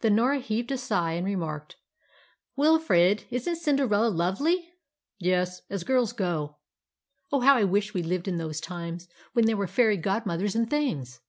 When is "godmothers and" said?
9.96-10.68